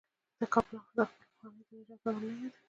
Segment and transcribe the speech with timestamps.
[0.39, 2.49] د کابل حافظه خپل پخوانی د نجات اتل نه یادوي.